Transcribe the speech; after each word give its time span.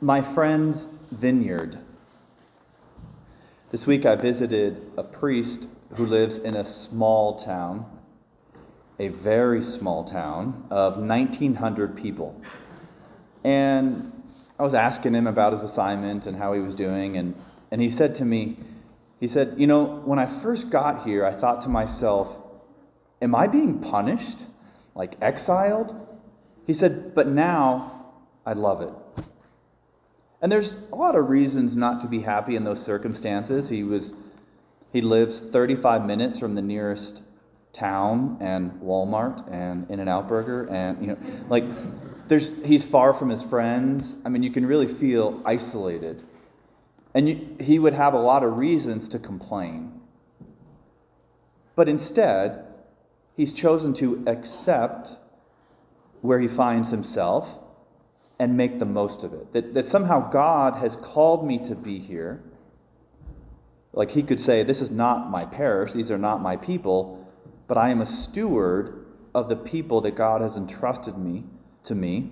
My 0.00 0.20
friend's 0.20 0.88
vineyard. 1.10 1.78
This 3.70 3.86
week 3.86 4.04
I 4.04 4.16
visited 4.16 4.90
a 4.96 5.04
priest 5.04 5.66
who 5.94 6.06
lives 6.06 6.36
in 6.36 6.56
a 6.56 6.64
small 6.64 7.36
town, 7.38 7.86
a 8.98 9.08
very 9.08 9.62
small 9.62 10.04
town 10.04 10.66
of 10.70 10.96
1,900 10.96 11.96
people. 11.96 12.40
And 13.44 14.12
I 14.58 14.62
was 14.62 14.74
asking 14.74 15.14
him 15.14 15.26
about 15.26 15.52
his 15.52 15.62
assignment 15.62 16.26
and 16.26 16.36
how 16.36 16.52
he 16.52 16.60
was 16.60 16.74
doing, 16.74 17.16
and, 17.16 17.34
and 17.70 17.80
he 17.80 17.90
said 17.90 18.14
to 18.16 18.24
me, 18.24 18.58
he 19.20 19.28
said, 19.28 19.54
You 19.56 19.66
know, 19.66 20.02
when 20.04 20.18
I 20.18 20.26
first 20.26 20.70
got 20.70 21.06
here, 21.06 21.24
I 21.24 21.32
thought 21.32 21.60
to 21.62 21.68
myself, 21.68 22.36
Am 23.22 23.34
I 23.34 23.46
being 23.46 23.78
punished? 23.78 24.38
Like 24.94 25.16
exiled? 25.20 25.94
He 26.66 26.74
said, 26.74 27.14
But 27.14 27.28
now 27.28 28.12
I 28.44 28.52
love 28.52 28.82
it. 28.82 29.24
And 30.44 30.52
there's 30.52 30.76
a 30.92 30.96
lot 30.96 31.16
of 31.16 31.30
reasons 31.30 31.74
not 31.74 32.02
to 32.02 32.06
be 32.06 32.20
happy 32.20 32.54
in 32.54 32.64
those 32.64 32.82
circumstances. 32.82 33.70
He 33.70 33.82
was 33.82 34.12
he 34.92 35.00
lives 35.00 35.40
35 35.40 36.04
minutes 36.04 36.38
from 36.38 36.54
the 36.54 36.60
nearest 36.60 37.22
town 37.72 38.36
and 38.42 38.72
Walmart 38.72 39.50
and 39.50 39.90
In-N-Out 39.90 40.28
Burger 40.28 40.66
and 40.66 41.00
you 41.00 41.06
know 41.06 41.16
like 41.48 41.64
there's 42.28 42.62
he's 42.62 42.84
far 42.84 43.14
from 43.14 43.30
his 43.30 43.42
friends. 43.42 44.16
I 44.22 44.28
mean, 44.28 44.42
you 44.42 44.50
can 44.50 44.66
really 44.66 44.86
feel 44.86 45.40
isolated. 45.46 46.22
And 47.14 47.26
you, 47.26 47.56
he 47.58 47.78
would 47.78 47.94
have 47.94 48.12
a 48.12 48.18
lot 48.18 48.44
of 48.44 48.58
reasons 48.58 49.08
to 49.08 49.18
complain. 49.18 49.98
But 51.74 51.88
instead, 51.88 52.66
he's 53.34 53.54
chosen 53.54 53.94
to 53.94 54.22
accept 54.26 55.16
where 56.20 56.38
he 56.38 56.48
finds 56.48 56.90
himself 56.90 57.63
and 58.38 58.56
make 58.56 58.78
the 58.78 58.84
most 58.84 59.22
of 59.22 59.32
it. 59.32 59.52
That, 59.52 59.74
that 59.74 59.86
somehow 59.86 60.30
God 60.30 60.76
has 60.76 60.96
called 60.96 61.46
me 61.46 61.58
to 61.64 61.74
be 61.74 61.98
here. 61.98 62.42
Like 63.92 64.10
he 64.10 64.22
could 64.22 64.40
say, 64.40 64.62
This 64.62 64.80
is 64.80 64.90
not 64.90 65.30
my 65.30 65.44
parish, 65.44 65.92
these 65.92 66.10
are 66.10 66.18
not 66.18 66.42
my 66.42 66.56
people, 66.56 67.26
but 67.68 67.78
I 67.78 67.90
am 67.90 68.00
a 68.00 68.06
steward 68.06 69.06
of 69.34 69.48
the 69.48 69.56
people 69.56 70.00
that 70.02 70.14
God 70.14 70.40
has 70.40 70.56
entrusted 70.56 71.18
me 71.18 71.44
to 71.84 71.94
me. 71.94 72.30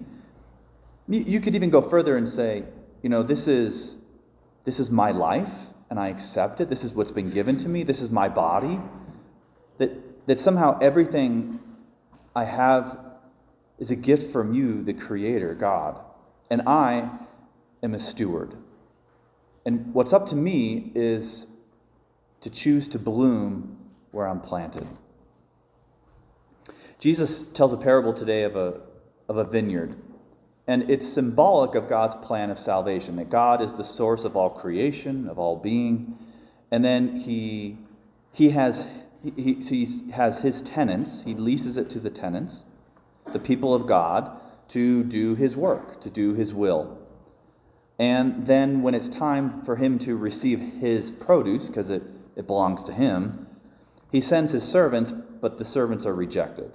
You 1.08 1.40
could 1.40 1.54
even 1.54 1.70
go 1.70 1.82
further 1.82 2.16
and 2.16 2.28
say, 2.28 2.64
you 3.02 3.08
know, 3.08 3.22
this 3.22 3.48
is 3.48 3.96
this 4.64 4.78
is 4.78 4.90
my 4.90 5.10
life 5.10 5.50
and 5.90 5.98
I 5.98 6.08
accept 6.08 6.60
it. 6.60 6.70
This 6.70 6.84
is 6.84 6.92
what's 6.92 7.10
been 7.10 7.30
given 7.30 7.56
to 7.58 7.68
me. 7.68 7.82
This 7.82 8.00
is 8.00 8.10
my 8.10 8.28
body. 8.28 8.80
That 9.78 10.26
that 10.26 10.38
somehow 10.38 10.78
everything 10.78 11.58
I 12.34 12.44
have 12.44 12.98
is 13.82 13.90
a 13.90 13.96
gift 13.96 14.32
from 14.32 14.54
you, 14.54 14.80
the 14.84 14.94
Creator, 14.94 15.56
God. 15.56 15.98
And 16.48 16.62
I 16.68 17.10
am 17.82 17.94
a 17.94 17.98
steward. 17.98 18.54
And 19.66 19.92
what's 19.92 20.12
up 20.12 20.28
to 20.28 20.36
me 20.36 20.92
is 20.94 21.48
to 22.42 22.48
choose 22.48 22.86
to 22.88 22.98
bloom 23.00 23.76
where 24.12 24.28
I'm 24.28 24.40
planted. 24.40 24.86
Jesus 27.00 27.40
tells 27.54 27.72
a 27.72 27.76
parable 27.76 28.12
today 28.12 28.44
of 28.44 28.54
a, 28.54 28.82
of 29.28 29.36
a 29.36 29.42
vineyard, 29.42 29.96
and 30.68 30.88
it's 30.88 31.08
symbolic 31.08 31.74
of 31.74 31.88
God's 31.88 32.14
plan 32.14 32.52
of 32.52 32.60
salvation 32.60 33.16
that 33.16 33.30
God 33.30 33.60
is 33.60 33.74
the 33.74 33.82
source 33.82 34.22
of 34.22 34.36
all 34.36 34.50
creation, 34.50 35.28
of 35.28 35.40
all 35.40 35.56
being, 35.56 36.16
and 36.70 36.84
then 36.84 37.18
He, 37.18 37.78
he, 38.32 38.50
has, 38.50 38.86
he, 39.24 39.54
he 39.54 40.10
has 40.12 40.38
His 40.38 40.62
tenants, 40.62 41.22
He 41.22 41.34
leases 41.34 41.76
it 41.76 41.90
to 41.90 41.98
the 41.98 42.10
tenants 42.10 42.62
the 43.32 43.38
people 43.38 43.74
of 43.74 43.86
God, 43.86 44.38
to 44.68 45.04
do 45.04 45.34
his 45.34 45.54
work, 45.54 46.00
to 46.00 46.10
do 46.10 46.34
his 46.34 46.54
will. 46.54 46.98
And 47.98 48.46
then 48.46 48.82
when 48.82 48.94
it's 48.94 49.08
time 49.08 49.62
for 49.64 49.76
him 49.76 49.98
to 50.00 50.16
receive 50.16 50.58
his 50.58 51.10
produce, 51.10 51.68
because 51.68 51.90
it, 51.90 52.02
it 52.36 52.46
belongs 52.46 52.82
to 52.84 52.92
him, 52.92 53.46
he 54.10 54.20
sends 54.20 54.52
his 54.52 54.64
servants, 54.64 55.12
but 55.12 55.58
the 55.58 55.64
servants 55.64 56.06
are 56.06 56.14
rejected. 56.14 56.72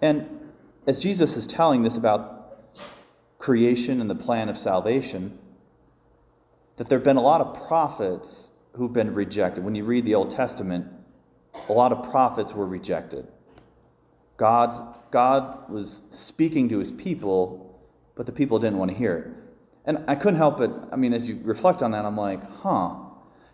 And 0.00 0.52
as 0.86 0.98
Jesus 0.98 1.36
is 1.36 1.46
telling 1.46 1.82
this 1.82 1.96
about 1.96 2.60
creation 3.38 4.00
and 4.00 4.08
the 4.08 4.14
plan 4.14 4.48
of 4.48 4.56
salvation, 4.56 5.38
that 6.76 6.88
there 6.88 6.98
have 6.98 7.04
been 7.04 7.16
a 7.16 7.22
lot 7.22 7.40
of 7.40 7.66
prophets 7.66 8.50
who've 8.74 8.92
been 8.92 9.14
rejected. 9.14 9.64
When 9.64 9.74
you 9.74 9.84
read 9.84 10.04
the 10.04 10.14
Old 10.14 10.30
Testament, 10.30 10.86
a 11.68 11.72
lot 11.72 11.92
of 11.92 12.10
prophets 12.10 12.52
were 12.52 12.66
rejected. 12.66 13.28
God's, 14.36 14.80
God 15.10 15.70
was 15.70 16.00
speaking 16.10 16.68
to 16.70 16.78
his 16.78 16.90
people, 16.90 17.80
but 18.16 18.26
the 18.26 18.32
people 18.32 18.58
didn't 18.58 18.78
want 18.78 18.90
to 18.90 18.96
hear 18.96 19.16
it. 19.16 19.44
And 19.86 20.04
I 20.08 20.14
couldn't 20.14 20.38
help 20.38 20.60
it. 20.60 20.70
I 20.90 20.96
mean, 20.96 21.12
as 21.12 21.28
you 21.28 21.40
reflect 21.42 21.82
on 21.82 21.92
that, 21.92 22.04
I'm 22.04 22.16
like, 22.16 22.42
huh. 22.60 22.96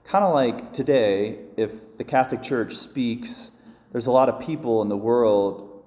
Kind 0.04 0.24
of 0.24 0.32
like 0.32 0.72
today, 0.72 1.38
if 1.56 1.96
the 1.98 2.04
Catholic 2.04 2.42
Church 2.42 2.76
speaks, 2.76 3.50
there's 3.92 4.06
a 4.06 4.10
lot 4.10 4.28
of 4.28 4.40
people 4.40 4.80
in 4.82 4.88
the 4.88 4.96
world, 4.96 5.84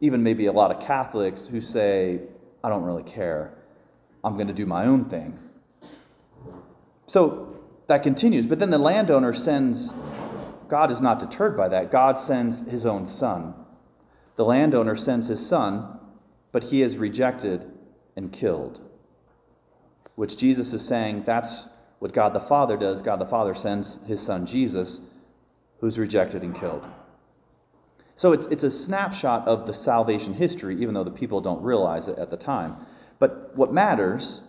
even 0.00 0.22
maybe 0.22 0.46
a 0.46 0.52
lot 0.52 0.70
of 0.70 0.80
Catholics, 0.80 1.46
who 1.46 1.60
say, 1.60 2.20
I 2.62 2.68
don't 2.68 2.82
really 2.82 3.04
care. 3.04 3.54
I'm 4.22 4.34
going 4.34 4.48
to 4.48 4.52
do 4.52 4.66
my 4.66 4.84
own 4.84 5.06
thing. 5.06 5.38
So 7.06 7.56
that 7.86 8.02
continues. 8.02 8.46
But 8.46 8.58
then 8.58 8.70
the 8.70 8.78
landowner 8.78 9.32
sends, 9.32 9.92
God 10.68 10.90
is 10.90 11.00
not 11.00 11.18
deterred 11.18 11.56
by 11.56 11.68
that. 11.68 11.90
God 11.90 12.18
sends 12.18 12.60
his 12.68 12.84
own 12.84 13.06
son 13.06 13.54
the 14.38 14.44
landowner 14.44 14.94
sends 14.94 15.26
his 15.26 15.44
son, 15.44 15.98
but 16.52 16.62
he 16.62 16.80
is 16.80 16.96
rejected 16.96 17.66
and 18.14 18.32
killed. 18.32 18.80
Which 20.14 20.36
Jesus 20.36 20.72
is 20.72 20.86
saying 20.86 21.24
that's 21.26 21.64
what 21.98 22.12
God 22.12 22.34
the 22.34 22.40
Father 22.40 22.76
does. 22.76 23.02
God 23.02 23.20
the 23.20 23.26
Father 23.26 23.52
sends 23.52 23.98
his 24.06 24.22
son 24.22 24.46
Jesus, 24.46 25.00
who's 25.80 25.98
rejected 25.98 26.42
and 26.42 26.54
killed. 26.54 26.86
So 28.14 28.30
it's, 28.30 28.46
it's 28.46 28.62
a 28.62 28.70
snapshot 28.70 29.48
of 29.48 29.66
the 29.66 29.74
salvation 29.74 30.34
history, 30.34 30.80
even 30.80 30.94
though 30.94 31.02
the 31.02 31.10
people 31.10 31.40
don't 31.40 31.62
realize 31.62 32.06
it 32.06 32.16
at 32.16 32.30
the 32.30 32.36
time. 32.36 32.76
But 33.18 33.56
what 33.56 33.72
matters 33.72 34.42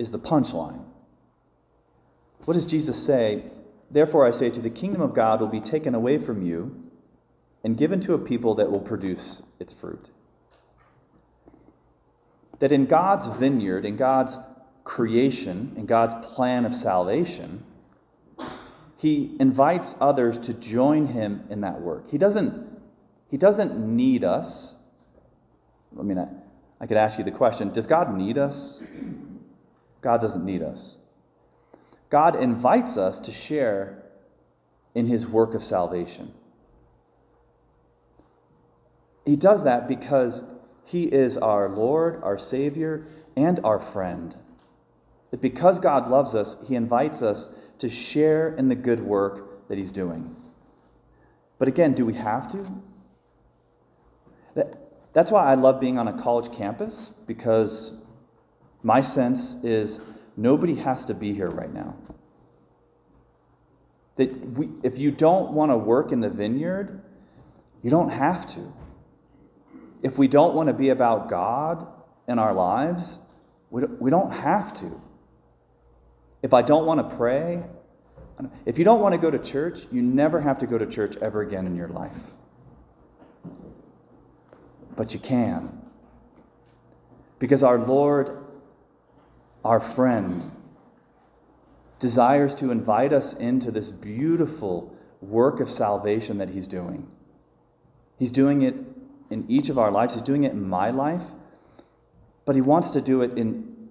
is 0.00 0.10
the 0.10 0.18
punchline. 0.18 0.82
What 2.44 2.54
does 2.54 2.64
Jesus 2.64 3.00
say? 3.00 3.44
Therefore, 3.88 4.26
I 4.26 4.32
say 4.32 4.50
to 4.50 4.60
the 4.60 4.68
kingdom 4.68 5.00
of 5.00 5.14
God 5.14 5.40
will 5.40 5.46
be 5.46 5.60
taken 5.60 5.94
away 5.94 6.18
from 6.18 6.42
you 6.42 6.81
and 7.64 7.76
given 7.76 8.00
to 8.00 8.14
a 8.14 8.18
people 8.18 8.54
that 8.56 8.70
will 8.70 8.80
produce 8.80 9.42
its 9.58 9.72
fruit. 9.72 10.10
That 12.58 12.72
in 12.72 12.86
God's 12.86 13.26
vineyard, 13.38 13.84
in 13.84 13.96
God's 13.96 14.38
creation, 14.84 15.72
in 15.76 15.86
God's 15.86 16.14
plan 16.34 16.64
of 16.64 16.74
salvation, 16.74 17.64
he 18.96 19.36
invites 19.40 19.94
others 20.00 20.38
to 20.38 20.54
join 20.54 21.06
him 21.06 21.44
in 21.50 21.60
that 21.62 21.80
work. 21.80 22.08
He 22.10 22.18
doesn't, 22.18 22.80
he 23.28 23.36
doesn't 23.36 23.78
need 23.78 24.22
us. 24.22 24.74
I 25.98 26.02
mean, 26.02 26.18
I, 26.18 26.28
I 26.80 26.86
could 26.86 26.96
ask 26.96 27.18
you 27.18 27.24
the 27.24 27.30
question 27.30 27.72
Does 27.72 27.86
God 27.86 28.16
need 28.16 28.38
us? 28.38 28.82
God 30.00 30.20
doesn't 30.20 30.44
need 30.44 30.62
us. 30.62 30.96
God 32.10 32.40
invites 32.40 32.96
us 32.96 33.18
to 33.20 33.32
share 33.32 34.02
in 34.94 35.06
his 35.06 35.26
work 35.26 35.54
of 35.54 35.62
salvation. 35.62 36.32
He 39.24 39.36
does 39.36 39.64
that 39.64 39.88
because 39.88 40.42
he 40.84 41.04
is 41.04 41.36
our 41.36 41.68
Lord, 41.68 42.20
our 42.22 42.38
Savior, 42.38 43.06
and 43.36 43.60
our 43.64 43.78
friend. 43.78 44.36
That 45.30 45.40
because 45.40 45.78
God 45.78 46.08
loves 46.10 46.34
us, 46.34 46.56
he 46.66 46.74
invites 46.74 47.22
us 47.22 47.48
to 47.78 47.88
share 47.88 48.54
in 48.56 48.68
the 48.68 48.74
good 48.74 49.00
work 49.00 49.68
that 49.68 49.78
he's 49.78 49.92
doing. 49.92 50.36
But 51.58 51.68
again, 51.68 51.94
do 51.94 52.04
we 52.04 52.14
have 52.14 52.50
to? 52.52 52.82
That, 54.54 54.78
that's 55.12 55.30
why 55.30 55.44
I 55.44 55.54
love 55.54 55.80
being 55.80 55.98
on 55.98 56.08
a 56.08 56.20
college 56.20 56.52
campus 56.52 57.10
because 57.26 57.92
my 58.82 59.02
sense 59.02 59.54
is 59.62 60.00
nobody 60.36 60.74
has 60.74 61.04
to 61.06 61.14
be 61.14 61.32
here 61.32 61.50
right 61.50 61.72
now. 61.72 61.96
That 64.16 64.58
we, 64.58 64.68
if 64.82 64.98
you 64.98 65.10
don't 65.10 65.52
want 65.52 65.70
to 65.72 65.76
work 65.76 66.12
in 66.12 66.20
the 66.20 66.28
vineyard, 66.28 67.00
you 67.82 67.90
don't 67.90 68.10
have 68.10 68.44
to 68.54 68.72
if 70.02 70.18
we 70.18 70.28
don't 70.28 70.54
want 70.54 70.68
to 70.68 70.72
be 70.72 70.88
about 70.90 71.30
God 71.30 71.86
in 72.28 72.38
our 72.38 72.52
lives, 72.52 73.18
we 73.70 74.10
don't 74.10 74.32
have 74.32 74.74
to. 74.74 75.00
If 76.42 76.52
I 76.52 76.62
don't 76.62 76.84
want 76.86 77.08
to 77.08 77.16
pray, 77.16 77.62
if 78.66 78.78
you 78.78 78.84
don't 78.84 79.00
want 79.00 79.14
to 79.14 79.18
go 79.18 79.30
to 79.30 79.38
church, 79.38 79.86
you 79.92 80.02
never 80.02 80.40
have 80.40 80.58
to 80.58 80.66
go 80.66 80.76
to 80.76 80.86
church 80.86 81.16
ever 81.22 81.42
again 81.42 81.66
in 81.66 81.76
your 81.76 81.88
life. 81.88 82.16
But 84.96 85.14
you 85.14 85.20
can. 85.20 85.80
Because 87.38 87.62
our 87.62 87.78
Lord, 87.78 88.44
our 89.64 89.80
friend, 89.80 90.50
desires 91.98 92.54
to 92.56 92.70
invite 92.70 93.12
us 93.12 93.32
into 93.32 93.70
this 93.70 93.92
beautiful 93.92 94.94
work 95.20 95.60
of 95.60 95.70
salvation 95.70 96.38
that 96.38 96.50
He's 96.50 96.66
doing. 96.66 97.06
He's 98.18 98.32
doing 98.32 98.62
it 98.62 98.74
in 99.32 99.44
each 99.48 99.68
of 99.68 99.78
our 99.78 99.90
lives. 99.90 100.14
He's 100.14 100.22
doing 100.22 100.44
it 100.44 100.52
in 100.52 100.68
my 100.68 100.90
life, 100.90 101.22
but 102.44 102.54
He 102.54 102.60
wants 102.60 102.90
to 102.90 103.00
do 103.00 103.22
it 103.22 103.36
in, 103.36 103.88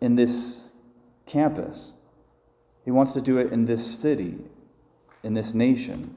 in 0.00 0.16
this 0.16 0.68
campus. 1.26 1.94
He 2.84 2.90
wants 2.90 3.12
to 3.14 3.20
do 3.20 3.38
it 3.38 3.50
in 3.50 3.64
this 3.64 3.98
city, 3.98 4.36
in 5.22 5.34
this 5.34 5.54
nation. 5.54 6.14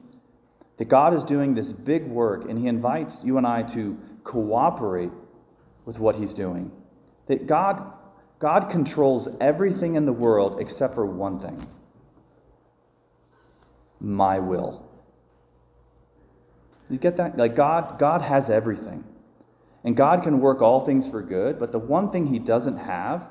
That 0.76 0.88
God 0.88 1.14
is 1.14 1.24
doing 1.24 1.54
this 1.54 1.72
big 1.72 2.06
work, 2.06 2.48
and 2.48 2.58
He 2.58 2.66
invites 2.66 3.24
you 3.24 3.38
and 3.38 3.46
I 3.46 3.62
to 3.74 3.98
cooperate 4.22 5.10
with 5.84 5.98
what 5.98 6.16
He's 6.16 6.34
doing. 6.34 6.70
That 7.26 7.46
God, 7.46 7.92
God 8.38 8.70
controls 8.70 9.28
everything 9.40 9.94
in 9.94 10.04
the 10.04 10.12
world 10.12 10.60
except 10.60 10.94
for 10.94 11.06
one 11.06 11.40
thing 11.40 11.66
my 14.00 14.38
will. 14.38 14.87
You 16.90 16.98
get 16.98 17.16
that? 17.16 17.36
Like 17.36 17.54
God, 17.54 17.98
God 17.98 18.22
has 18.22 18.48
everything. 18.50 19.04
And 19.84 19.96
God 19.96 20.22
can 20.22 20.40
work 20.40 20.60
all 20.60 20.84
things 20.84 21.08
for 21.08 21.22
good, 21.22 21.58
but 21.58 21.72
the 21.72 21.78
one 21.78 22.10
thing 22.10 22.26
He 22.26 22.38
doesn't 22.38 22.78
have 22.78 23.26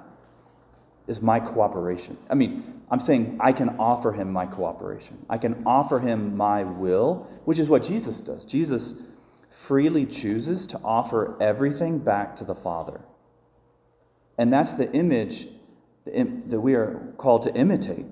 is 1.07 1.21
my 1.21 1.39
cooperation. 1.39 2.17
I 2.29 2.35
mean, 2.35 2.81
I'm 2.89 2.99
saying 2.99 3.37
I 3.39 3.51
can 3.51 3.77
offer 3.77 4.13
Him 4.13 4.31
my 4.31 4.45
cooperation. 4.45 5.25
I 5.29 5.37
can 5.37 5.63
offer 5.65 5.99
Him 5.99 6.37
my 6.37 6.63
will, 6.63 7.27
which 7.45 7.59
is 7.59 7.67
what 7.67 7.83
Jesus 7.83 8.21
does. 8.21 8.45
Jesus 8.45 8.95
freely 9.49 10.05
chooses 10.05 10.65
to 10.67 10.79
offer 10.83 11.35
everything 11.41 11.99
back 11.99 12.35
to 12.37 12.43
the 12.43 12.55
Father. 12.55 13.01
And 14.37 14.53
that's 14.53 14.73
the 14.73 14.91
image 14.93 15.47
that 16.05 16.59
we 16.61 16.75
are 16.75 17.13
called 17.17 17.43
to 17.43 17.53
imitate, 17.53 18.05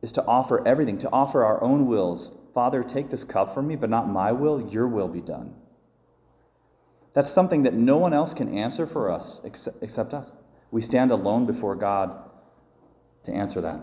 is 0.00 0.12
to 0.12 0.24
offer 0.24 0.66
everything, 0.66 0.98
to 0.98 1.10
offer 1.10 1.44
our 1.44 1.62
own 1.62 1.86
wills. 1.86 2.32
Father, 2.58 2.82
take 2.82 3.08
this 3.08 3.22
cup 3.22 3.54
from 3.54 3.68
me, 3.68 3.76
but 3.76 3.88
not 3.88 4.08
my 4.08 4.32
will, 4.32 4.60
your 4.60 4.88
will 4.88 5.06
be 5.06 5.20
done. 5.20 5.54
That's 7.12 7.30
something 7.30 7.62
that 7.62 7.72
no 7.72 7.98
one 7.98 8.12
else 8.12 8.34
can 8.34 8.52
answer 8.52 8.84
for 8.84 9.12
us 9.12 9.40
except, 9.44 9.80
except 9.80 10.12
us. 10.12 10.32
We 10.72 10.82
stand 10.82 11.12
alone 11.12 11.46
before 11.46 11.76
God 11.76 12.18
to 13.22 13.32
answer 13.32 13.60
that. 13.60 13.78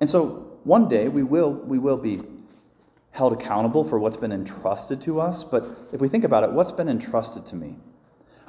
And 0.00 0.08
so 0.08 0.56
one 0.64 0.88
day 0.88 1.08
we 1.08 1.22
will, 1.22 1.52
we 1.52 1.78
will 1.78 1.98
be 1.98 2.18
held 3.10 3.34
accountable 3.34 3.84
for 3.84 3.98
what's 3.98 4.16
been 4.16 4.32
entrusted 4.32 5.02
to 5.02 5.20
us. 5.20 5.44
But 5.44 5.66
if 5.92 6.00
we 6.00 6.08
think 6.08 6.24
about 6.24 6.44
it, 6.44 6.52
what's 6.52 6.72
been 6.72 6.88
entrusted 6.88 7.44
to 7.44 7.56
me? 7.56 7.76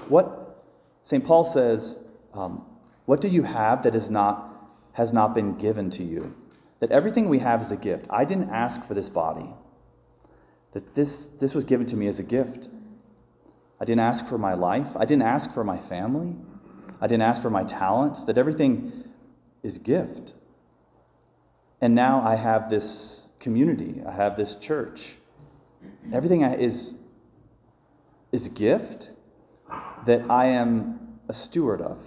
What 0.08 0.64
St. 1.04 1.22
Paul 1.22 1.44
says, 1.44 1.98
um, 2.34 2.66
what 3.08 3.20
do 3.20 3.28
you 3.28 3.44
have 3.44 3.84
that 3.84 3.94
is 3.94 4.10
not, 4.10 4.72
has 4.94 5.12
not 5.12 5.36
been 5.36 5.58
given 5.58 5.90
to 5.90 6.04
you? 6.06 6.34
That 6.80 6.92
everything 6.92 7.30
we 7.30 7.40
have 7.40 7.62
is 7.62 7.72
a 7.72 7.78
gift. 7.78 8.06
I 8.10 8.26
didn't 8.26 8.50
ask 8.50 8.86
for 8.88 8.94
this 8.94 9.10
body. 9.10 9.50
That 10.74 10.94
this, 10.94 11.26
this 11.26 11.56
was 11.56 11.64
given 11.64 11.86
to 11.88 11.96
me 11.96 12.08
as 12.08 12.20
a 12.20 12.24
gift. 12.24 12.70
I 13.80 13.86
didn't 13.86 14.02
ask 14.02 14.28
for 14.28 14.38
my 14.38 14.54
life. 14.54 14.88
I 14.96 15.06
didn't 15.06 15.24
ask 15.24 15.54
for 15.54 15.64
my 15.64 15.78
family. 15.78 16.36
I 17.02 17.08
didn't 17.08 17.24
ask 17.24 17.42
for 17.42 17.50
my 17.50 17.64
talents. 17.64 18.24
That 18.24 18.38
everything 18.38 19.06
is 19.64 19.78
gift. 19.78 20.34
And 21.82 21.96
now 21.96 22.22
I 22.22 22.36
have 22.36 22.70
this 22.70 23.24
community. 23.40 24.02
I 24.06 24.12
have 24.12 24.38
this 24.38 24.56
church. 24.56 25.16
Everything 26.14 26.42
is, 26.42 26.96
is 28.32 28.46
a 28.46 28.50
gift 28.50 29.10
that 30.06 30.30
I 30.30 30.48
am 30.48 31.20
a 31.28 31.34
steward 31.34 31.82
of, 31.82 31.98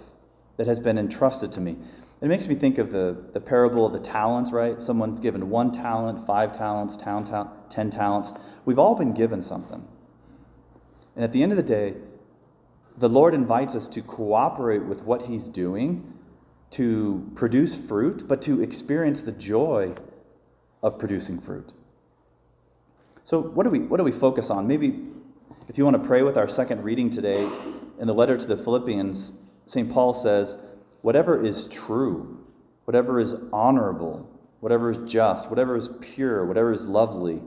that 0.57 0.67
has 0.67 0.79
been 0.79 0.97
entrusted 0.97 1.51
to 1.53 1.61
me. 1.61 1.77
It 2.21 2.27
makes 2.27 2.47
me 2.47 2.55
think 2.55 2.77
of 2.77 2.91
the, 2.91 3.15
the 3.33 3.39
parable 3.39 3.85
of 3.85 3.93
the 3.93 3.99
talents, 3.99 4.51
right? 4.51 4.81
Someone's 4.81 5.19
given 5.19 5.49
one 5.49 5.71
talent, 5.71 6.25
five 6.27 6.55
talents, 6.55 6.97
town 6.97 7.25
ten 7.69 7.89
talents. 7.89 8.33
We've 8.65 8.79
all 8.79 8.95
been 8.95 9.13
given 9.13 9.41
something. 9.41 9.87
And 11.15 11.23
at 11.23 11.31
the 11.31 11.41
end 11.41 11.53
of 11.53 11.57
the 11.57 11.63
day, 11.63 11.95
the 12.97 13.07
Lord 13.07 13.33
invites 13.33 13.73
us 13.73 13.87
to 13.89 14.01
cooperate 14.01 14.83
with 14.83 15.01
what 15.03 15.23
He's 15.23 15.47
doing 15.47 16.13
to 16.71 17.31
produce 17.35 17.75
fruit, 17.75 18.27
but 18.27 18.41
to 18.43 18.61
experience 18.61 19.21
the 19.21 19.31
joy 19.31 19.95
of 20.83 20.99
producing 20.99 21.39
fruit. 21.39 21.71
So, 23.23 23.39
what 23.39 23.63
do 23.63 23.69
we, 23.69 23.79
what 23.79 23.97
do 23.97 24.03
we 24.03 24.11
focus 24.11 24.49
on? 24.49 24.67
Maybe 24.67 25.07
if 25.67 25.77
you 25.77 25.85
want 25.85 26.01
to 26.01 26.07
pray 26.07 26.21
with 26.21 26.37
our 26.37 26.49
second 26.49 26.83
reading 26.83 27.09
today, 27.09 27.47
in 27.99 28.07
the 28.07 28.13
letter 28.13 28.37
to 28.37 28.45
the 28.45 28.57
Philippians, 28.57 29.31
St. 29.65 29.91
Paul 29.91 30.13
says, 30.13 30.57
Whatever 31.01 31.43
is 31.43 31.67
true, 31.67 32.45
whatever 32.85 33.19
is 33.19 33.35
honorable, 33.53 34.29
whatever 34.59 34.91
is 34.91 35.11
just, 35.11 35.49
whatever 35.49 35.75
is 35.75 35.89
pure, 36.01 36.45
whatever 36.45 36.73
is 36.73 36.85
lovely, 36.85 37.41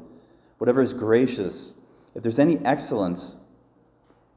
whatever 0.59 0.81
is 0.81 0.95
gracious, 0.95 1.75
if 2.15 2.23
there's 2.23 2.39
any 2.39 2.59
excellence, 2.65 3.37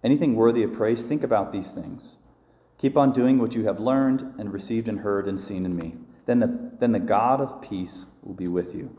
anything 0.04 0.36
worthy 0.36 0.64
of 0.64 0.74
praise, 0.74 1.04
think 1.04 1.24
about 1.24 1.52
these 1.52 1.70
things. 1.70 2.18
Keep 2.78 2.98
on 2.98 3.12
doing 3.12 3.40
what 3.40 3.56
you 3.56 3.66
have 3.66 3.80
learned 3.80 4.34
and 4.38 4.52
received 4.52 4.88
and 4.88 5.00
heard 5.00 5.28
and 5.28 5.40
seen 5.40 5.66
in 5.66 5.76
me. 5.76 5.96
Then 6.26 6.40
the, 6.40 6.72
then 6.80 6.92
the 6.92 7.00
God 7.00 7.40
of 7.40 7.62
peace 7.62 8.06
will 8.22 8.34
be 8.34 8.48
with 8.48 8.76
you. 8.76 8.98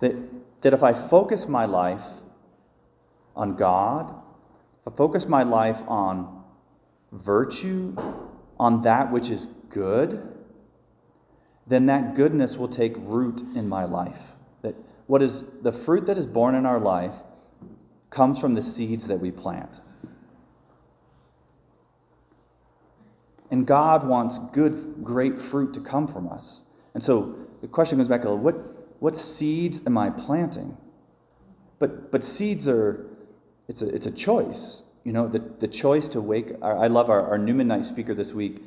That, 0.00 0.14
that 0.62 0.72
if 0.72 0.82
I 0.82 0.92
focus 0.92 1.46
my 1.46 1.66
life 1.66 2.04
on 3.34 3.56
God, 3.56 4.14
if 4.80 4.92
I 4.92 4.96
focus 4.96 5.26
my 5.26 5.42
life 5.42 5.80
on 5.88 6.44
virtue, 7.12 7.96
on 8.58 8.82
that 8.82 9.10
which 9.10 9.30
is 9.30 9.46
good, 9.68 10.22
then 11.66 11.86
that 11.86 12.14
goodness 12.14 12.56
will 12.56 12.68
take 12.68 12.94
root 12.98 13.40
in 13.54 13.68
my 13.68 13.84
life. 13.84 14.20
That 14.62 14.74
what 15.06 15.22
is 15.22 15.44
the 15.62 15.72
fruit 15.72 16.06
that 16.06 16.18
is 16.18 16.26
born 16.26 16.54
in 16.54 16.66
our 16.66 16.80
life 16.80 17.14
comes 18.10 18.38
from 18.38 18.54
the 18.54 18.62
seeds 18.62 19.06
that 19.06 19.20
we 19.20 19.30
plant. 19.30 19.80
And 23.50 23.66
God 23.66 24.06
wants 24.06 24.38
good, 24.52 25.02
great 25.02 25.38
fruit 25.38 25.72
to 25.74 25.80
come 25.80 26.06
from 26.06 26.28
us. 26.28 26.62
And 26.94 27.02
so 27.02 27.36
the 27.60 27.68
question 27.68 27.98
comes 27.98 28.08
back 28.08 28.22
to 28.22 28.34
what, 28.34 28.56
what 29.00 29.16
seeds 29.16 29.80
am 29.86 29.96
I 29.96 30.10
planting? 30.10 30.76
But, 31.78 32.10
but 32.10 32.24
seeds 32.24 32.68
are, 32.68 33.06
it's 33.68 33.82
a, 33.82 33.88
it's 33.88 34.06
a 34.06 34.10
choice. 34.10 34.82
You 35.08 35.14
know, 35.14 35.26
the, 35.26 35.38
the 35.38 35.68
choice 35.68 36.06
to 36.08 36.20
wake. 36.20 36.52
I 36.60 36.86
love 36.88 37.08
our, 37.08 37.30
our 37.30 37.38
Newman 37.38 37.66
Night 37.66 37.86
speaker 37.86 38.14
this 38.14 38.34
week. 38.34 38.62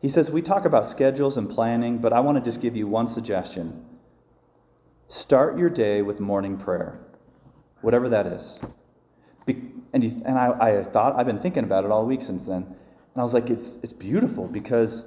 He 0.00 0.08
says, 0.08 0.30
We 0.30 0.40
talk 0.40 0.64
about 0.64 0.86
schedules 0.86 1.36
and 1.36 1.50
planning, 1.50 1.98
but 1.98 2.12
I 2.12 2.20
want 2.20 2.38
to 2.38 2.48
just 2.48 2.60
give 2.60 2.76
you 2.76 2.86
one 2.86 3.08
suggestion. 3.08 3.84
Start 5.08 5.58
your 5.58 5.68
day 5.68 6.00
with 6.00 6.20
morning 6.20 6.58
prayer, 6.58 7.00
whatever 7.80 8.08
that 8.08 8.24
is. 8.24 8.60
Be, 9.46 9.72
and 9.92 10.04
and 10.04 10.38
I, 10.38 10.50
I 10.60 10.84
thought, 10.84 11.16
I've 11.16 11.26
been 11.26 11.40
thinking 11.40 11.64
about 11.64 11.84
it 11.84 11.90
all 11.90 12.06
week 12.06 12.22
since 12.22 12.46
then. 12.46 12.62
And 12.62 13.16
I 13.16 13.24
was 13.24 13.34
like, 13.34 13.50
it's, 13.50 13.80
it's 13.82 13.92
beautiful 13.92 14.46
because 14.46 15.06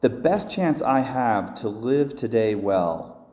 the 0.00 0.10
best 0.10 0.50
chance 0.50 0.82
I 0.82 1.02
have 1.02 1.54
to 1.60 1.68
live 1.68 2.16
today 2.16 2.56
well 2.56 3.28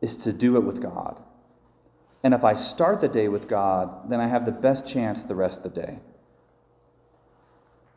is 0.00 0.14
to 0.18 0.32
do 0.32 0.56
it 0.56 0.60
with 0.60 0.80
God. 0.80 1.20
And 2.24 2.32
if 2.32 2.42
I 2.42 2.54
start 2.54 3.02
the 3.02 3.08
day 3.08 3.28
with 3.28 3.46
God, 3.48 4.10
then 4.10 4.18
I 4.18 4.26
have 4.26 4.46
the 4.46 4.50
best 4.50 4.86
chance 4.86 5.22
the 5.22 5.34
rest 5.34 5.58
of 5.58 5.74
the 5.74 5.80
day. 5.82 5.98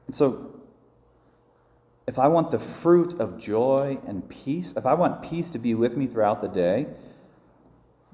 And 0.06 0.16
so, 0.16 0.54
if 2.06 2.20
I 2.20 2.28
want 2.28 2.52
the 2.52 2.60
fruit 2.60 3.20
of 3.20 3.40
joy 3.40 4.00
and 4.06 4.28
peace, 4.28 4.74
if 4.76 4.86
I 4.86 4.94
want 4.96 5.24
peace 5.24 5.50
to 5.52 5.60
be 5.60 5.74
with 5.74 5.96
me 5.96 6.08
throughout 6.08 6.42
the 6.42 6.50
day, 6.50 6.88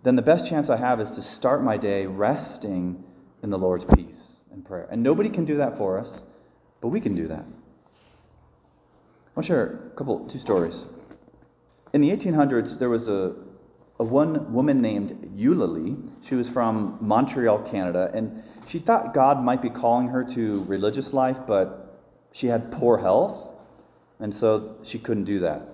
then 0.04 0.16
the 0.16 0.22
best 0.22 0.48
chance 0.48 0.70
I 0.70 0.78
have 0.78 1.02
is 1.02 1.10
to 1.12 1.22
start 1.22 1.64
my 1.64 1.78
day 1.78 2.06
resting 2.06 3.04
in 3.42 3.50
the 3.50 3.58
Lord's 3.58 3.86
peace 3.96 4.38
and 4.52 4.64
prayer. 4.64 4.88
And 4.92 5.02
nobody 5.02 5.30
can 5.30 5.46
do 5.46 5.58
that 5.58 5.78
for 5.78 5.98
us, 6.00 6.22
but 6.80 6.90
we 6.90 7.02
can 7.02 7.16
do 7.16 7.28
that. 7.28 7.46
I 7.46 9.36
want 9.36 9.46
to 9.46 9.48
share 9.48 9.90
a 9.92 9.96
couple, 9.96 10.28
two 10.28 10.38
stories. 10.38 10.86
In 11.92 12.02
the 12.02 12.12
1800s, 12.12 12.78
there 12.78 12.90
was 12.90 13.08
a, 13.08 13.34
one 14.04 14.54
woman 14.54 14.82
named 14.82 15.34
Eulalie. 15.36 15.98
She 16.22 16.36
was 16.36 16.50
from 16.50 16.98
Montreal, 17.02 17.60
Canada, 17.60 18.12
and 18.14 18.44
she 18.68 18.80
thought 18.80 19.14
God 19.14 19.44
might 19.44 19.62
be 19.62 19.70
calling 19.70 20.08
her 20.10 20.24
to 20.26 20.64
religious 20.64 21.14
life, 21.14 21.38
but 21.46 22.02
she 22.32 22.48
had 22.48 22.72
poor 22.72 22.98
health, 22.98 23.50
and 24.20 24.34
so 24.34 24.78
she 24.84 25.00
couldn't 25.00 25.26
do 25.26 25.40
that. 25.40 25.68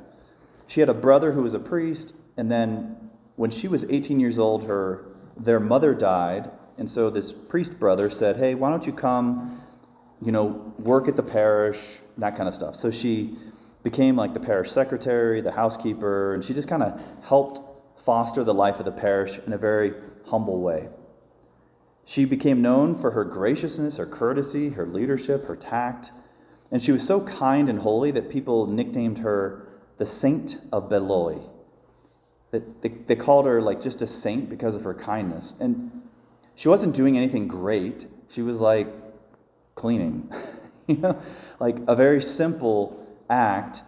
She 0.68 0.80
had 0.80 0.90
a 0.90 0.94
brother 0.94 1.32
who 1.32 1.42
was 1.42 1.54
a 1.54 1.60
priest, 1.60 2.14
and 2.38 2.52
then 2.52 3.10
when 3.36 3.52
she 3.52 3.68
was 3.68 3.86
18 3.86 4.20
years 4.20 4.38
old, 4.38 4.66
her 4.66 5.06
their 5.38 5.60
mother 5.60 5.94
died, 5.94 6.52
and 6.78 6.90
so 6.90 7.10
this 7.10 7.32
priest 7.32 7.80
brother 7.80 8.10
said, 8.10 8.38
Hey, 8.38 8.56
why 8.56 8.70
don't 8.70 8.86
you 8.86 8.94
come, 8.94 9.62
you 10.22 10.32
know, 10.32 10.74
work 10.78 11.08
at 11.08 11.16
the 11.16 11.24
parish, 11.24 11.80
that 12.18 12.36
kind 12.36 12.50
of 12.50 12.56
stuff. 12.56 12.76
So 12.76 12.92
she 12.92 13.38
became 13.84 14.16
like 14.16 14.34
the 14.34 14.40
parish 14.40 14.72
secretary, 14.72 15.42
the 15.42 15.52
housekeeper, 15.52 16.34
and 16.34 16.44
she 16.44 16.54
just 16.54 16.68
kind 16.68 16.84
of 16.84 17.02
helped 17.24 17.62
foster 18.10 18.44
the 18.44 18.56
life 18.56 18.80
of 18.80 18.86
the 18.86 18.92
parish 18.92 19.40
in 19.46 19.54
a 19.54 19.58
very 19.60 19.94
humble 20.26 20.60
way. 20.60 20.90
She 22.06 22.26
became 22.26 22.60
known 22.60 23.00
for 23.00 23.12
her 23.12 23.24
graciousness, 23.24 23.98
her 23.98 24.08
courtesy, 24.08 24.70
her 24.70 24.88
leadership, 24.88 25.46
her 25.46 25.56
tact, 25.56 26.10
and 26.72 26.82
she 26.82 26.92
was 26.92 27.06
so 27.06 27.22
kind 27.22 27.70
and 27.70 27.78
holy 27.78 28.10
that 28.10 28.32
people 28.32 28.66
nicknamed 28.66 29.20
her 29.20 29.68
the 30.00 30.08
Saint 30.08 30.58
of 30.72 30.90
Beloeil. 30.90 31.52
That 32.50 32.82
they, 32.82 32.90
they 32.90 33.16
called 33.16 33.46
her 33.46 33.62
like 33.62 33.80
just 33.80 34.02
a 34.02 34.08
saint 34.08 34.50
because 34.50 34.74
of 34.74 34.84
her 34.86 34.96
kindness. 34.96 35.54
And 35.60 35.92
she 36.56 36.68
wasn't 36.68 36.96
doing 36.96 37.16
anything 37.16 37.48
great. 37.48 38.08
She 38.30 38.42
was 38.42 38.60
like 38.60 38.88
cleaning. 39.76 40.34
you 40.88 40.98
know, 40.98 41.22
like 41.60 41.78
a 41.88 41.96
very 41.96 42.24
simple 42.24 43.06
act, 43.30 43.84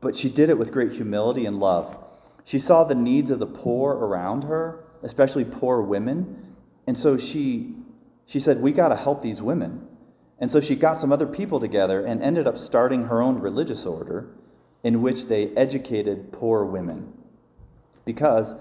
but 0.00 0.14
she 0.14 0.28
did 0.28 0.50
it 0.50 0.56
with 0.56 0.70
great 0.70 0.92
humility 0.92 1.46
and 1.46 1.58
love. 1.58 1.96
She 2.44 2.58
saw 2.58 2.84
the 2.84 2.94
needs 2.94 3.30
of 3.30 3.38
the 3.38 3.46
poor 3.46 3.92
around 3.94 4.44
her, 4.44 4.84
especially 5.02 5.44
poor 5.44 5.80
women, 5.80 6.54
and 6.86 6.98
so 6.98 7.16
she 7.16 7.74
she 8.26 8.40
said, 8.40 8.62
"We 8.62 8.72
got 8.72 8.88
to 8.88 8.96
help 8.96 9.22
these 9.22 9.42
women." 9.42 9.86
And 10.40 10.50
so 10.50 10.60
she 10.60 10.74
got 10.74 10.98
some 10.98 11.12
other 11.12 11.26
people 11.26 11.60
together 11.60 12.04
and 12.04 12.22
ended 12.22 12.46
up 12.46 12.58
starting 12.58 13.04
her 13.04 13.20
own 13.20 13.40
religious 13.40 13.84
order 13.84 14.30
in 14.82 15.02
which 15.02 15.26
they 15.26 15.48
educated 15.54 16.32
poor 16.32 16.64
women. 16.64 17.12
Because 18.06 18.54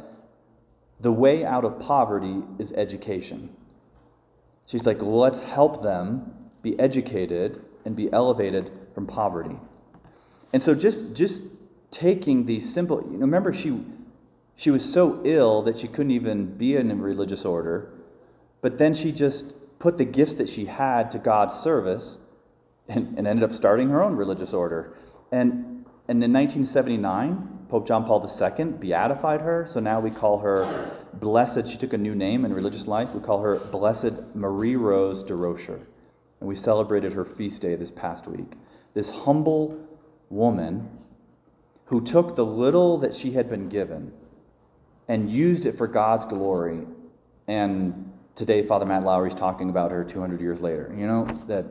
the 0.99 1.13
way 1.13 1.45
out 1.45 1.63
of 1.63 1.79
poverty 1.79 2.43
is 2.57 2.73
education. 2.73 3.55
She's 4.65 4.85
like, 4.85 5.01
let's 5.01 5.39
help 5.39 5.81
them 5.81 6.33
be 6.61 6.77
educated 6.77 7.63
and 7.85 7.95
be 7.95 8.11
elevated 8.11 8.69
from 8.93 9.07
poverty. 9.07 9.57
And 10.51 10.61
so 10.61 10.75
just 10.75 11.13
just 11.13 11.41
taking 11.91 12.45
these 12.45 12.71
simple 12.71 13.01
you 13.01 13.13
know, 13.13 13.19
remember 13.19 13.53
she 13.53 13.83
she 14.55 14.71
was 14.71 14.91
so 14.91 15.21
ill 15.23 15.61
that 15.63 15.77
she 15.77 15.87
couldn't 15.87 16.11
even 16.11 16.57
be 16.57 16.75
in 16.75 16.91
a 16.91 16.95
religious 16.95 17.45
order, 17.45 17.93
but 18.61 18.77
then 18.77 18.93
she 18.93 19.11
just 19.11 19.53
put 19.79 19.97
the 19.97 20.03
gifts 20.03 20.33
that 20.33 20.49
she 20.49 20.65
had 20.65 21.09
to 21.11 21.17
God's 21.17 21.55
service 21.55 22.17
and, 22.89 23.17
and 23.17 23.25
ended 23.25 23.49
up 23.49 23.55
starting 23.55 23.89
her 23.89 24.03
own 24.03 24.17
religious 24.17 24.53
order. 24.53 24.93
And, 25.31 25.85
and 26.07 26.23
in 26.23 26.33
1979, 26.33 27.67
Pope 27.69 27.87
John 27.87 28.03
Paul 28.03 28.27
II 28.27 28.65
beatified 28.65 29.41
her, 29.41 29.65
so 29.67 29.79
now 29.79 29.99
we 29.99 30.11
call 30.11 30.39
her 30.39 30.91
Blessed. 31.13 31.67
She 31.67 31.77
took 31.77 31.93
a 31.93 31.97
new 31.97 32.15
name 32.15 32.45
in 32.45 32.53
religious 32.53 32.87
life. 32.87 33.13
We 33.13 33.21
call 33.21 33.41
her 33.41 33.55
Blessed 33.55 34.35
Marie 34.35 34.75
Rose 34.75 35.23
Durocher. 35.23 35.79
And 36.39 36.49
we 36.49 36.55
celebrated 36.55 37.13
her 37.13 37.25
feast 37.25 37.61
day 37.61 37.75
this 37.75 37.91
past 37.91 38.27
week. 38.27 38.53
This 38.93 39.11
humble 39.11 39.79
woman 40.29 40.89
who 41.89 42.01
took 42.01 42.35
the 42.35 42.45
little 42.45 42.99
that 42.99 43.15
she 43.15 43.31
had 43.31 43.49
been 43.49 43.67
given 43.67 44.11
and 45.07 45.31
used 45.31 45.65
it 45.65 45.75
for 45.77 45.87
God's 45.87 46.25
glory 46.25 46.85
and 47.47 48.11
today 48.35 48.63
Father 48.63 48.85
Matt 48.85 49.03
Lowry's 49.03 49.33
talking 49.33 49.71
about 49.71 49.91
her 49.91 50.03
200 50.03 50.39
years 50.39 50.61
later. 50.61 50.93
You 50.95 51.07
know, 51.07 51.25
that 51.47 51.65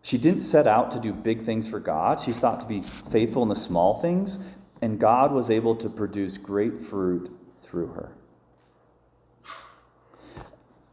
she 0.00 0.16
didn't 0.16 0.42
set 0.42 0.66
out 0.66 0.90
to 0.92 0.98
do 0.98 1.12
big 1.12 1.44
things 1.44 1.68
for 1.68 1.78
God. 1.78 2.18
She 2.18 2.32
thought 2.32 2.60
to 2.62 2.66
be 2.66 2.80
faithful 2.80 3.42
in 3.42 3.50
the 3.50 3.56
small 3.56 4.00
things, 4.00 4.38
and 4.80 4.98
God 4.98 5.32
was 5.32 5.50
able 5.50 5.76
to 5.76 5.90
produce 5.90 6.38
great 6.38 6.80
fruit 6.80 7.30
through 7.60 7.88
her. 7.88 8.12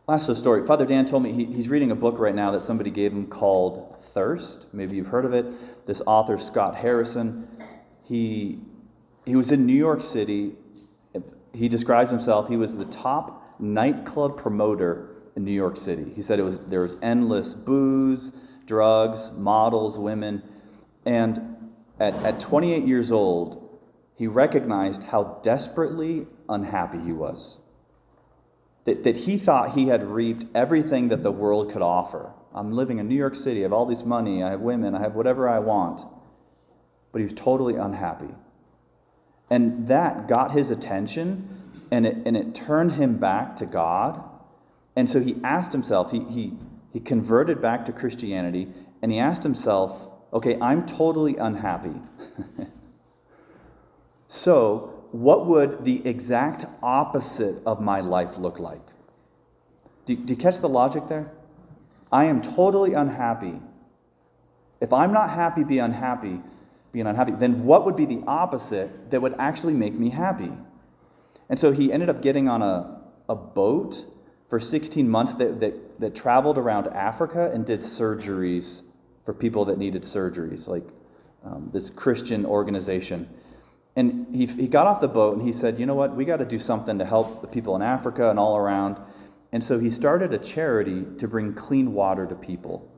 Last 0.05 0.35
story. 0.35 0.67
Father 0.67 0.85
Dan 0.85 1.05
told 1.05 1.23
me 1.23 1.31
he, 1.31 1.45
he's 1.45 1.69
reading 1.69 1.91
a 1.91 1.95
book 1.95 2.19
right 2.19 2.35
now 2.35 2.51
that 2.51 2.61
somebody 2.61 2.91
gave 2.91 3.13
him 3.13 3.25
called 3.25 3.94
Thirst. 4.15 4.67
Maybe 4.73 4.95
you've 4.95 5.07
heard 5.07 5.25
of 5.25 5.33
it. 5.33 5.85
This 5.85 6.01
author, 6.07 6.39
Scott 6.39 6.75
Harrison, 6.77 7.47
he, 8.03 8.59
he 9.25 9.35
was 9.35 9.51
in 9.51 9.67
New 9.67 9.73
York 9.73 10.01
City. 10.01 10.53
He 11.53 11.67
describes 11.67 12.09
himself, 12.09 12.47
he 12.47 12.57
was 12.57 12.75
the 12.75 12.85
top 12.85 13.59
nightclub 13.59 14.37
promoter 14.37 15.09
in 15.35 15.43
New 15.43 15.51
York 15.51 15.77
City. 15.77 16.11
He 16.15 16.21
said 16.21 16.39
it 16.39 16.43
was 16.43 16.57
there 16.67 16.79
was 16.79 16.95
endless 17.01 17.53
booze, 17.53 18.31
drugs, 18.65 19.31
models, 19.31 19.99
women, 19.99 20.41
and 21.05 21.55
at, 21.99 22.13
at 22.15 22.39
28 22.39 22.85
years 22.85 23.11
old, 23.11 23.79
he 24.15 24.27
recognized 24.27 25.03
how 25.03 25.39
desperately 25.43 26.25
unhappy 26.49 26.99
he 26.99 27.11
was. 27.11 27.59
That, 28.85 29.03
that 29.03 29.17
he 29.17 29.37
thought 29.37 29.73
he 29.73 29.87
had 29.87 30.03
reaped 30.03 30.45
everything 30.55 31.09
that 31.09 31.23
the 31.23 31.31
world 31.31 31.71
could 31.71 31.81
offer. 31.81 32.31
I'm 32.55 32.71
living 32.71 32.99
in 32.99 33.09
New 33.09 33.15
York 33.15 33.35
City, 33.35 33.59
I 33.59 33.63
have 33.63 33.73
all 33.73 33.85
this 33.85 34.05
money, 34.05 34.41
I 34.41 34.51
have 34.51 34.61
women, 34.61 34.95
I 34.95 35.01
have 35.01 35.13
whatever 35.13 35.49
I 35.49 35.59
want. 35.59 36.01
But 37.11 37.19
he 37.19 37.25
was 37.25 37.33
totally 37.33 37.75
unhappy. 37.75 38.33
And 39.49 39.89
that 39.89 40.29
got 40.29 40.51
his 40.51 40.71
attention 40.71 41.65
and 41.91 42.05
it, 42.05 42.17
and 42.25 42.35
it 42.35 42.55
turned 42.55 42.93
him 42.93 43.17
back 43.17 43.57
to 43.57 43.65
God. 43.65 44.23
And 44.95 45.09
so 45.09 45.19
he 45.19 45.35
asked 45.43 45.73
himself, 45.73 46.11
he, 46.11 46.21
he, 46.23 46.53
he 46.93 46.99
converted 46.99 47.61
back 47.61 47.85
to 47.85 47.91
Christianity, 47.91 48.69
and 49.01 49.11
he 49.11 49.19
asked 49.19 49.43
himself, 49.43 50.09
okay, 50.33 50.57
I'm 50.61 50.85
totally 50.85 51.35
unhappy. 51.37 52.01
so, 54.27 55.03
what 55.11 55.45
would 55.45 55.85
the 55.85 56.05
exact 56.07 56.65
opposite 56.81 57.61
of 57.65 57.81
my 57.81 57.99
life 58.01 58.37
look 58.37 58.59
like? 58.59 58.81
Do, 60.05 60.15
do 60.15 60.33
you 60.33 60.37
catch 60.37 60.59
the 60.59 60.69
logic 60.69 61.07
there? 61.07 61.31
I 62.15 62.25
am 62.25 62.41
totally 62.41 62.93
unhappy. 62.93 63.59
If 64.79 64.93
I'm 64.93 65.11
not 65.11 65.31
happy, 65.31 65.65
be 65.65 65.79
unhappy, 65.79 66.39
being 66.93 67.07
unhappy, 67.07 67.33
then 67.33 67.65
what 67.65 67.83
would 67.83 67.97
be 67.97 68.05
the 68.05 68.23
opposite 68.25 69.11
that 69.11 69.21
would 69.21 69.35
actually 69.37 69.73
make 69.73 69.93
me 69.95 70.11
happy? 70.11 70.53
And 71.49 71.59
so 71.59 71.73
he 71.73 71.91
ended 71.91 72.07
up 72.07 72.21
getting 72.21 72.47
on 72.47 72.61
a, 72.61 73.01
a 73.27 73.35
boat 73.35 74.05
for 74.49 74.61
16 74.61 75.09
months 75.09 75.35
that, 75.35 75.59
that, 75.59 75.99
that 75.99 76.15
traveled 76.15 76.57
around 76.57 76.87
Africa 76.87 77.51
and 77.53 77.65
did 77.65 77.81
surgeries 77.81 78.83
for 79.25 79.33
people 79.33 79.65
that 79.65 79.77
needed 79.77 80.03
surgeries, 80.03 80.69
like 80.69 80.87
um, 81.43 81.69
this 81.73 81.89
Christian 81.89 82.45
organization. 82.45 83.27
And 83.97 84.33
he, 84.33 84.45
he 84.45 84.69
got 84.69 84.87
off 84.87 85.01
the 85.01 85.09
boat 85.09 85.35
and 85.37 85.45
he 85.45 85.51
said, 85.51 85.77
You 85.77 85.85
know 85.85 85.95
what? 85.95 86.15
We 86.15 86.23
got 86.23 86.37
to 86.37 86.45
do 86.45 86.59
something 86.59 86.97
to 86.97 87.05
help 87.05 87.41
the 87.41 87.47
people 87.47 87.75
in 87.75 87.81
Africa 87.81 88.29
and 88.29 88.39
all 88.39 88.55
around. 88.55 88.95
And 89.55 89.63
so 89.63 89.79
he 89.79 89.89
started 89.89 90.33
a 90.33 90.37
charity 90.37 91.05
to 91.17 91.29
bring 91.29 91.53
clean 91.53 91.93
water 91.93 92.27
to 92.27 92.35
people. 92.35 92.91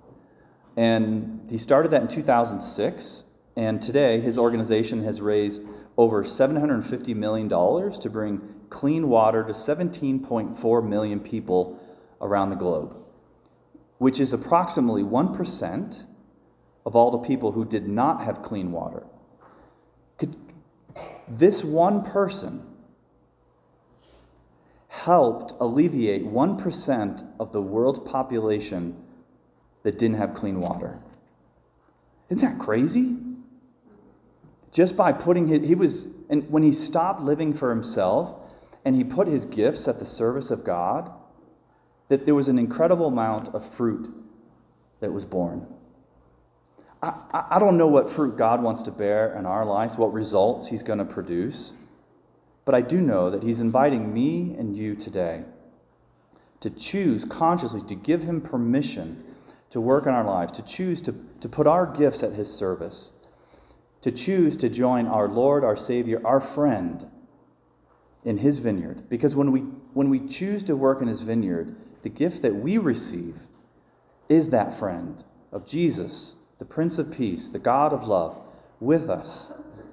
And 0.75 1.45
he 1.51 1.59
started 1.59 1.91
that 1.91 2.01
in 2.01 2.07
2006. 2.07 3.25
And 3.55 3.79
today, 3.79 4.19
his 4.21 4.39
organization 4.39 5.03
has 5.03 5.21
raised 5.21 5.61
over 5.99 6.23
$750 6.23 7.15
million 7.15 7.47
to 7.47 8.09
bring 8.09 8.41
clean 8.71 9.07
water 9.07 9.43
to 9.43 9.53
17.4 9.53 10.87
million 10.89 11.19
people 11.19 11.79
around 12.21 12.49
the 12.49 12.55
globe, 12.55 13.05
which 13.99 14.19
is 14.19 14.33
approximately 14.33 15.03
1% 15.03 16.05
of 16.87 16.95
all 16.95 17.11
the 17.11 17.19
people 17.19 17.51
who 17.51 17.65
did 17.65 17.87
not 17.87 18.23
have 18.23 18.41
clean 18.41 18.71
water. 18.71 19.05
Could, 20.17 20.35
this 21.27 21.63
one 21.63 22.03
person 22.03 22.63
helped 25.07 25.53
alleviate 25.59 26.23
1% 26.25 27.27
of 27.39 27.51
the 27.51 27.61
world's 27.61 27.99
population 27.99 28.95
that 29.83 29.97
didn't 29.97 30.17
have 30.17 30.35
clean 30.35 30.59
water. 30.59 30.99
Isn't 32.29 32.43
that 32.43 32.59
crazy? 32.59 33.17
just 34.77 34.95
by 34.95 35.11
putting 35.11 35.47
his, 35.47 35.67
he 35.67 35.73
was, 35.73 36.05
and 36.29 36.47
when 36.51 36.61
he 36.61 36.71
stopped 36.71 37.21
living 37.21 37.51
for 37.51 37.71
himself 37.71 38.35
and 38.85 38.95
he 38.95 39.03
put 39.03 39.27
his 39.27 39.43
gifts 39.43 39.87
at 39.87 39.97
the 39.97 40.05
service 40.05 40.51
of 40.51 40.63
God, 40.63 41.11
that 42.09 42.25
there 42.25 42.35
was 42.35 42.47
an 42.47 42.59
incredible 42.59 43.07
amount 43.07 43.47
of 43.55 43.67
fruit 43.73 44.07
that 44.99 45.11
was 45.11 45.25
born. 45.25 45.65
I, 47.01 47.45
I 47.51 47.59
don't 47.59 47.75
know 47.75 47.87
what 47.87 48.11
fruit 48.11 48.37
God 48.37 48.61
wants 48.61 48.83
to 48.83 48.91
bear 48.91 49.35
in 49.35 49.47
our 49.47 49.65
lives, 49.65 49.97
what 49.97 50.13
results 50.13 50.67
he's 50.67 50.83
going 50.83 50.99
to 50.99 51.05
produce, 51.05 51.71
but 52.67 52.75
I 52.75 52.81
do 52.81 53.01
know 53.01 53.31
that 53.31 53.41
he's 53.41 53.59
inviting 53.59 54.13
me 54.13 54.55
and 54.59 54.77
you 54.77 54.93
today 54.93 55.45
to 56.59 56.69
choose 56.69 57.25
consciously 57.25 57.81
to 57.88 57.95
give 57.95 58.21
him 58.21 58.41
permission 58.41 59.24
to 59.71 59.81
work 59.81 60.05
in 60.05 60.13
our 60.13 60.24
lives, 60.24 60.51
to 60.53 60.62
choose 60.62 61.01
to, 61.01 61.15
to 61.41 61.50
put 61.50 61.65
our 61.65 61.88
gifts 61.88 62.21
at 62.21 62.33
his 62.33 62.53
service 62.53 63.12
to 64.01 64.12
choose 64.12 64.55
to 64.57 64.69
join 64.69 65.07
our 65.07 65.27
Lord, 65.27 65.63
our 65.63 65.75
Savior, 65.75 66.21
our 66.25 66.39
friend 66.39 67.05
in 68.24 68.38
His 68.38 68.59
vineyard. 68.59 69.09
Because 69.09 69.36
when 69.36 69.51
we, 69.51 69.62
when 69.93 70.09
we 70.09 70.25
choose 70.27 70.63
to 70.63 70.75
work 70.75 71.01
in 71.01 71.07
His 71.07 71.24
vineyard, 71.24 71.75
the 72.03 72.09
gift 72.09 72.41
that 72.41 72.55
we 72.55 72.77
receive 72.77 73.39
is 74.29 74.50
that 74.50 74.77
friend 74.77 75.24
of 75.51 75.65
Jesus, 75.65 76.33
the 76.59 76.65
Prince 76.65 76.97
of 76.97 77.12
Peace, 77.12 77.47
the 77.47 77.59
God 77.59 77.93
of 77.93 78.07
love, 78.07 78.38
with 78.79 79.09
us, 79.09 79.47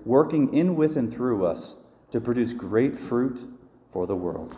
working 0.04 0.52
in, 0.52 0.76
with, 0.76 0.96
and 0.96 1.12
through 1.12 1.46
us 1.46 1.74
to 2.14 2.20
produce 2.20 2.52
great 2.52 2.96
fruit 2.96 3.40
for 3.92 4.06
the 4.06 4.14
world. 4.14 4.56